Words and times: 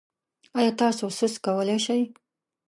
ایا 0.57 0.71
تاسو 0.79 1.05
سست 1.17 1.37
کولی 1.45 1.77
شئ؟ 1.85 2.01